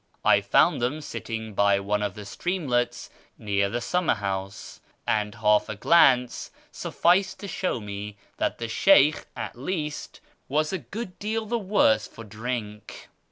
[0.25, 5.69] I found them sitting by one of the streamlets near the summer house, and half
[5.69, 11.45] a glance sufficed to show me that the Sheykh, at least, was a good deal
[11.45, 13.09] the worse for drink.